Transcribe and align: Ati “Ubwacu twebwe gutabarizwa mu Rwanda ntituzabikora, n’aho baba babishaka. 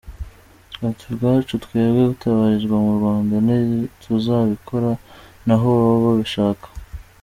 Ati 0.87 1.03
“Ubwacu 1.09 1.53
twebwe 1.63 2.01
gutabarizwa 2.11 2.75
mu 2.85 2.91
Rwanda 2.97 3.35
ntituzabikora, 3.45 4.91
n’aho 5.45 5.67
baba 5.79 5.97
babishaka. 6.05 6.67